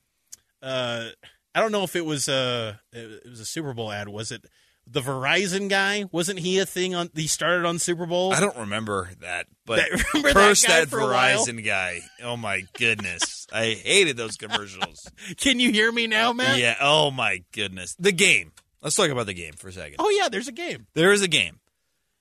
[0.62, 1.10] uh,
[1.54, 4.08] I don't know if it was a it was a Super Bowl ad.
[4.08, 4.44] Was it
[4.86, 6.04] the Verizon guy?
[6.10, 7.10] Wasn't he a thing on?
[7.14, 8.32] He started on Super Bowl.
[8.32, 11.04] I don't remember that, but That- remember that curse guy that, for a?
[11.04, 12.00] Verizon guy.
[12.22, 15.08] Oh my goodness, I hated those commercials.
[15.36, 16.58] Can you hear me now, Matt?
[16.58, 16.76] yeah.
[16.80, 18.52] Oh my goodness, the game.
[18.82, 19.96] Let's talk about the game for a second.
[19.98, 20.86] Oh yeah, there's a game.
[20.94, 21.60] There is a game.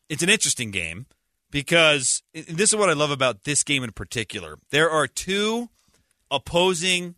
[0.09, 1.05] It's an interesting game
[1.51, 4.57] because this is what I love about this game in particular.
[4.71, 5.69] There are two
[6.31, 7.15] opposing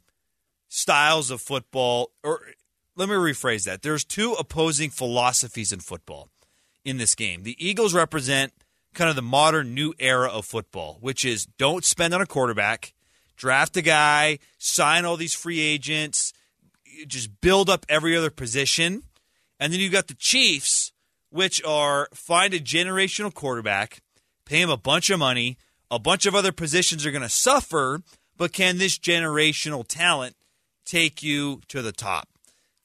[0.73, 2.39] styles of football, or
[2.95, 3.81] let me rephrase that.
[3.81, 6.29] There's two opposing philosophies in football
[6.85, 7.43] in this game.
[7.43, 8.53] The Eagles represent
[8.93, 12.93] kind of the modern new era of football, which is don't spend on a quarterback,
[13.35, 16.31] draft a guy, sign all these free agents,
[17.05, 19.03] just build up every other position.
[19.59, 20.93] And then you've got the Chiefs,
[21.29, 24.01] which are find a generational quarterback,
[24.45, 25.57] pay him a bunch of money.
[25.93, 28.01] A bunch of other positions are going to suffer,
[28.37, 30.37] but can this generational talent
[30.85, 32.27] take you to the top?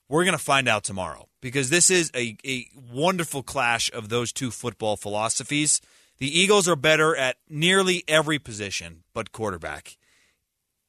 [0.08, 4.32] We're going to find out tomorrow because this is a, a wonderful clash of those
[4.32, 5.80] two football philosophies.
[6.18, 9.96] The Eagles are better at nearly every position but quarterback.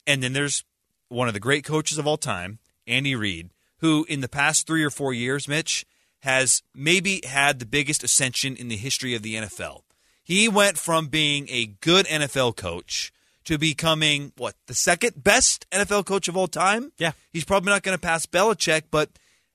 [0.05, 0.63] And then there's
[1.09, 4.83] one of the great coaches of all time, Andy Reid, who in the past three
[4.83, 5.85] or four years, Mitch,
[6.21, 9.81] has maybe had the biggest ascension in the history of the NFL.
[10.23, 13.11] He went from being a good NFL coach
[13.47, 16.91] to becoming what the second best NFL coach of all time.
[16.97, 19.09] Yeah, he's probably not going to pass Belichick, but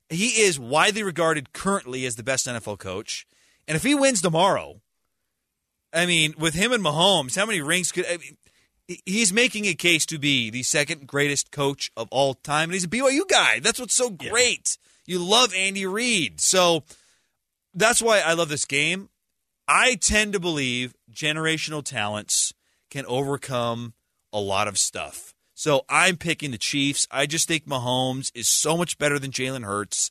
[0.09, 3.26] he is widely regarded currently as the best NFL coach.
[3.68, 4.81] And if he wins tomorrow,
[5.92, 8.07] I mean, with him and Mahomes, how many rings could?
[8.07, 8.38] I mean,
[9.05, 12.85] he's making a case to be the second greatest coach of all time, and he's
[12.85, 13.61] a BYU guy.
[13.61, 14.78] That's what's so great.
[15.07, 15.14] Yeah.
[15.14, 16.85] You love Andy Reid, so
[17.74, 19.11] that's why I love this game.
[19.68, 22.55] I tend to believe generational talents
[22.92, 23.94] can overcome
[24.35, 25.35] a lot of stuff.
[25.55, 27.07] So I'm picking the Chiefs.
[27.11, 30.11] I just think Mahomes is so much better than Jalen Hurts.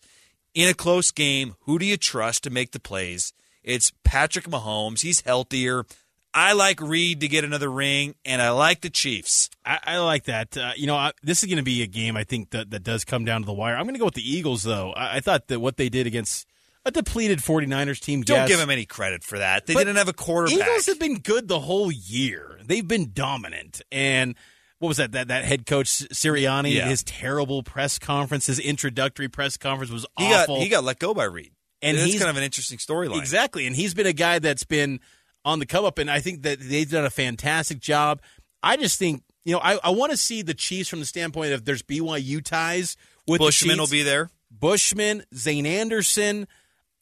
[0.54, 3.34] In a close game, who do you trust to make the plays?
[3.64, 5.02] It's Patrick Mahomes.
[5.02, 5.86] He's healthier.
[6.34, 9.50] I like Reid to get another ring, and I like the Chiefs.
[9.66, 10.58] I, I like that.
[10.58, 12.84] Uh, you know, I, this is going to be a game I think that, that
[12.84, 13.76] does come down to the wire.
[13.76, 14.92] I'm going to go with the Eagles, though.
[14.94, 16.48] I, I, thought that what they did against
[16.86, 18.22] a depleted 49ers team.
[18.22, 19.66] Don't yes, give them any credit for that.
[19.66, 20.68] They didn't have a quarterback.
[20.68, 22.60] Eagles have been good the whole year.
[22.64, 23.82] They've been dominant.
[23.92, 24.36] And
[24.80, 25.12] what was that?
[25.12, 26.88] That that head coach Sirianni, yeah.
[26.88, 30.56] his terrible press conference, his introductory press conference was he awful.
[30.56, 31.52] Got, he got let go by Reid.
[31.84, 33.18] And it's kind of an interesting storyline.
[33.18, 33.66] Exactly.
[33.66, 35.00] And he's been a guy that's been
[35.44, 38.22] on the come up, and I think that they've done a fantastic job.
[38.62, 41.54] I just think, you know, I, I want to see the Chiefs from the standpoint
[41.54, 44.30] of there's BYU ties with Bushman will be there.
[44.52, 46.48] Bushman, Zane Anderson.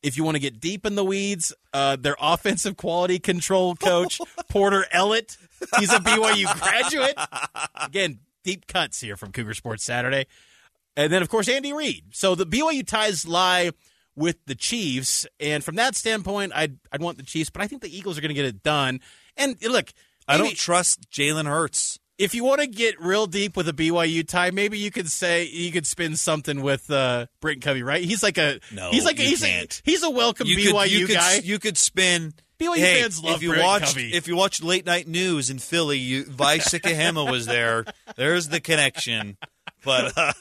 [0.02, 4.22] If you want to get deep in the weeds, uh, their offensive quality control coach,
[4.50, 5.38] Porter Ellett.
[5.78, 7.16] He's a BYU graduate.
[7.76, 10.26] Again, deep cuts here from Cougar Sports Saturday.
[10.96, 12.06] And then, of course, Andy Reid.
[12.12, 13.72] So the BYU ties lie
[14.16, 15.28] with the Chiefs.
[15.40, 18.22] And from that standpoint, I'd, I'd want the Chiefs, but I think the Eagles are
[18.22, 19.00] going to get it done.
[19.38, 19.92] And look,
[20.28, 22.00] I don't trust Jalen Hurts.
[22.20, 25.46] If you want to get real deep with a BYU tie, maybe you could say
[25.46, 28.04] you could spin something with uh, Britton Covey, right?
[28.04, 29.82] He's like a no, he's like a, he's can't.
[29.86, 31.36] a he's a welcome you BYU could, you guy.
[31.36, 32.34] Could, you could spin.
[32.60, 34.14] BYU hey, fans love if you Britton watch Covey.
[34.14, 37.86] if you watch late night news in Philly, you, Vi Sikahema was there.
[38.18, 39.38] There's the connection.
[39.86, 40.34] But uh,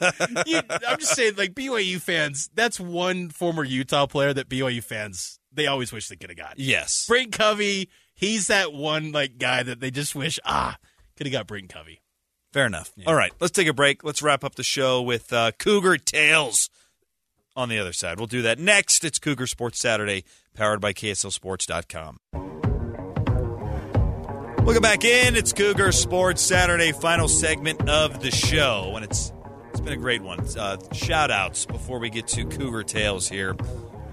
[0.45, 5.39] you, I'm just saying, like BYU fans, that's one former Utah player that BYU fans
[5.53, 6.59] they always wish they could have got.
[6.59, 7.89] Yes, Britton Covey.
[8.15, 10.75] He's that one like guy that they just wish ah
[11.19, 11.99] could have got Britton Covey.
[12.53, 12.93] Fair enough.
[12.95, 13.09] Yeah.
[13.09, 14.05] All right, let's take a break.
[14.05, 16.69] Let's wrap up the show with uh, Cougar Tales
[17.57, 18.17] on the other side.
[18.19, 19.03] We'll do that next.
[19.03, 20.23] It's Cougar Sports Saturday,
[20.55, 22.19] powered by KSLSports.com.
[24.63, 25.35] Welcome back in.
[25.35, 29.33] It's Cougar Sports Saturday, final segment of the show, and it's
[29.71, 30.39] it's been a great one.
[30.57, 33.55] Uh, shout outs before we get to Cougar Tales here.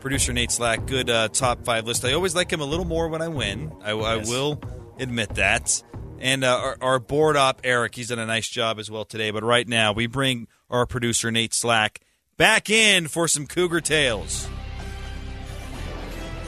[0.01, 2.05] Producer Nate Slack, good uh, top five list.
[2.05, 3.73] I always like him a little more when I win.
[3.85, 4.29] I, yes.
[4.29, 4.61] I will
[4.99, 5.85] admit that.
[6.21, 9.31] And uh, our, our, board op, Eric, he's done a nice job as well today.
[9.31, 12.01] But right now, we bring our producer, Nate Slack,
[12.37, 14.49] back in for some Cougar Tales.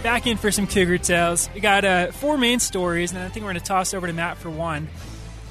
[0.03, 1.51] Back in for some Cougar Tales.
[1.55, 4.13] We got uh, four main stories, and I think we're going to toss over to
[4.13, 4.89] Matt for one.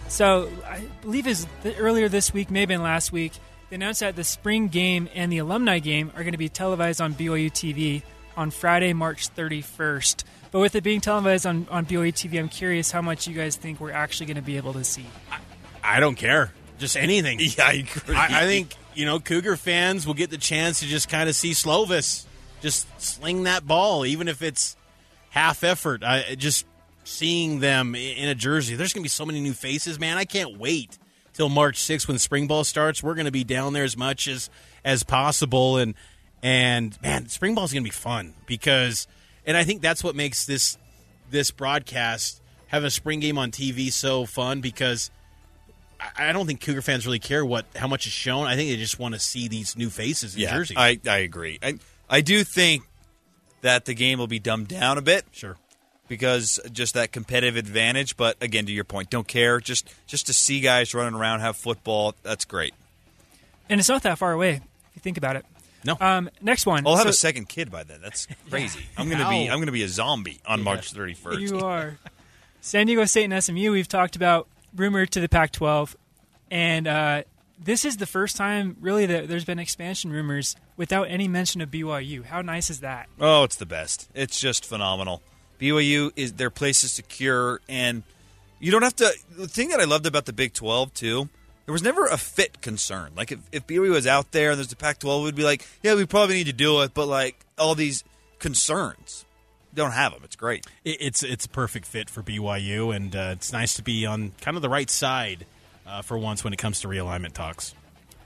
[0.08, 1.46] So, I believe is
[1.78, 3.34] earlier this week, maybe in last week,
[3.70, 7.02] they announced that the spring game and the alumni game are going to be televised
[7.02, 8.04] on BYU TV
[8.38, 10.24] on Friday, March 31st.
[10.52, 13.56] But with it being televised on, on BYU TV, I'm curious how much you guys
[13.56, 15.06] think we're actually going to be able to see.
[15.32, 16.54] I, I don't care.
[16.80, 17.40] Just anything.
[17.42, 18.16] Yeah, I agree.
[18.16, 21.36] I, I, think, you know, Cougar fans will get the chance to just kind of
[21.36, 22.26] see Slovis
[22.62, 24.76] just sling that ball, even if it's
[25.30, 26.04] half effort.
[26.04, 26.66] I just
[27.04, 28.76] seeing them in a jersey.
[28.76, 30.18] There's going to be so many new faces, man.
[30.18, 30.98] I can't wait
[31.34, 33.02] till March 6th when spring ball starts.
[33.02, 34.50] We're going to be down there as much as
[34.84, 35.96] as possible and
[36.44, 39.08] and man, spring ball is going to be fun because
[39.48, 40.78] and I think that's what makes this
[41.32, 45.10] this broadcast have a spring game on TV so fun because
[46.18, 48.46] I don't think Cougar fans really care what how much is shown.
[48.46, 50.76] I think they just want to see these new faces in yeah, Jersey.
[50.78, 51.58] I, I agree.
[51.64, 52.84] I I do think
[53.62, 55.26] that the game will be dumbed down a bit.
[55.32, 55.58] Sure.
[56.08, 59.60] Because just that competitive advantage, but again, to your point, don't care.
[59.60, 62.74] Just just to see guys running around, have football, that's great.
[63.70, 65.46] And it's not that far away if you think about it.
[65.84, 65.98] No.
[66.00, 66.86] Um, next one.
[66.86, 68.00] I'll have so, a second kid by then.
[68.02, 68.80] That's crazy.
[68.80, 69.02] Yeah.
[69.02, 70.66] I'm gonna be I'm gonna be a zombie on yeah.
[70.66, 71.40] March 31st.
[71.40, 71.98] You are.
[72.62, 73.72] San Diego State and SMU.
[73.72, 75.96] We've talked about rumored to the Pac-12,
[76.52, 77.24] and uh,
[77.64, 81.72] this is the first time really that there's been expansion rumors without any mention of
[81.72, 82.26] BYU.
[82.26, 83.08] How nice is that?
[83.20, 84.10] Oh, it's the best.
[84.14, 85.22] It's just phenomenal.
[85.60, 88.04] BYU is their place is secure, and
[88.60, 89.12] you don't have to.
[89.38, 91.30] The thing that I loved about the Big 12 too
[91.68, 93.12] there was never a fit concern.
[93.16, 95.96] Like if, if BYU was out there and there's a Pac-12, we'd be like, yeah,
[95.96, 98.06] we probably need to do it, but like all these
[98.40, 99.26] concerns,
[99.74, 100.22] don't have them.
[100.24, 100.66] It's great.
[100.86, 104.56] It's it's a perfect fit for BYU, and uh, it's nice to be on kind
[104.56, 105.46] of the right side
[105.86, 107.76] uh, for once when it comes to realignment talks.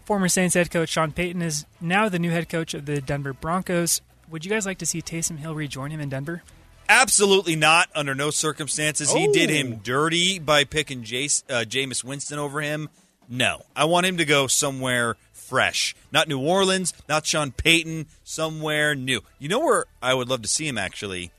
[0.05, 3.33] Former Saints head coach Sean Payton is now the new head coach of the Denver
[3.33, 4.01] Broncos.
[4.29, 6.43] Would you guys like to see Taysom Hill rejoin him in Denver?
[6.87, 7.89] Absolutely not.
[7.95, 9.11] Under no circumstances.
[9.11, 9.17] Oh.
[9.17, 12.89] He did him dirty by picking Jace, uh, Jameis Winston over him.
[13.31, 15.95] No, I want him to go somewhere fresh.
[16.11, 19.21] Not New Orleans, not Sean Payton, somewhere new.
[19.39, 21.31] You know where I would love to see him actually?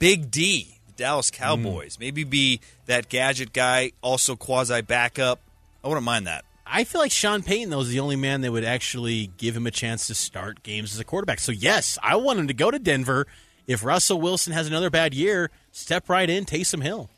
[0.00, 1.36] Big D, the Dallas hmm.
[1.36, 1.98] Cowboys.
[2.00, 5.38] Maybe be that gadget guy, also quasi backup.
[5.84, 6.44] I wouldn't mind that.
[6.66, 9.68] I feel like Sean Payton, though, is the only man that would actually give him
[9.68, 11.38] a chance to start games as a quarterback.
[11.38, 13.28] So, yes, I want him to go to Denver.
[13.68, 17.08] If Russell Wilson has another bad year, step right in, Taysom Hill.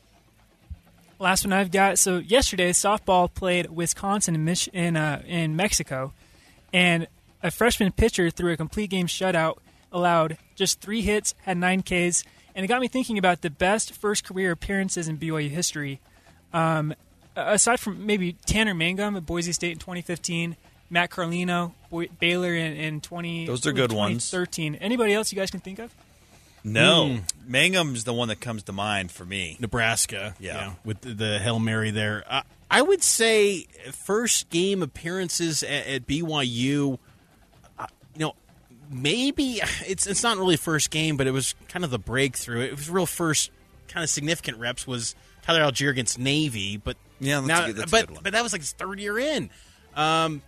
[1.23, 1.97] Last one I've got.
[1.99, 6.11] So yesterday, softball played Wisconsin in Mich- in, uh, in Mexico,
[6.73, 7.07] and
[7.41, 9.55] a freshman pitcher threw a complete game shutout,
[9.89, 13.93] allowed just three hits, had nine Ks, and it got me thinking about the best
[13.93, 16.01] first career appearances in BYU history.
[16.51, 16.93] Um,
[17.37, 20.57] aside from maybe Tanner Mangum at Boise State in 2015,
[20.89, 23.45] Matt Carlino, Boy- Baylor in, in 20.
[23.45, 24.29] Those are good ones.
[24.29, 24.75] 2013.
[24.75, 25.95] Anybody else you guys can think of?
[26.63, 27.51] No, Hmm.
[27.53, 29.57] Mangum's the one that comes to mind for me.
[29.59, 30.53] Nebraska, Yeah.
[30.53, 32.23] know, with the, the Hail Mary there.
[32.27, 36.97] Uh, I would say first game appearances at, at BYU,
[37.77, 38.35] uh, you know,
[38.89, 42.61] maybe it's it's not really first game, but it was kind of the breakthrough.
[42.61, 43.51] It was real first
[43.89, 48.33] kind of significant reps was Tyler Allgeier against Navy, but Yeah, now, good- but but
[48.33, 49.49] that was like his third year in.
[49.95, 50.41] Um,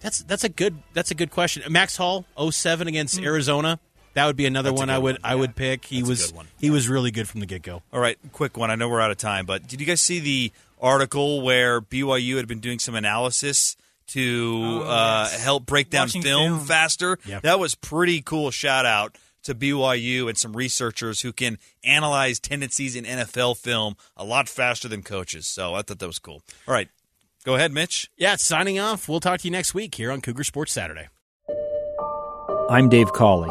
[0.00, 1.62] that's that's a good that's a good question.
[1.72, 3.80] Max Hall 07 against Arizona.
[4.14, 4.70] That would be another.
[4.70, 5.84] That's one I would one, I would pick.
[5.84, 6.46] He That's a was good one.
[6.58, 7.82] he was really good from the get go.
[7.92, 8.70] All right, quick one.
[8.70, 12.36] I know we're out of time, but did you guys see the article where BYU
[12.36, 13.76] had been doing some analysis
[14.08, 16.60] to uh, help break down film, film.
[16.60, 17.18] faster?
[17.26, 17.42] Yep.
[17.42, 18.50] That was pretty cool.
[18.50, 24.24] Shout out to BYU and some researchers who can analyze tendencies in NFL film a
[24.24, 25.46] lot faster than coaches.
[25.46, 26.42] So I thought that was cool.
[26.66, 26.88] All right,
[27.44, 28.10] go ahead, Mitch.
[28.16, 29.08] Yeah, signing off.
[29.08, 31.06] We'll talk to you next week here on Cougar Sports Saturday.
[32.68, 33.50] I'm Dave Cawley,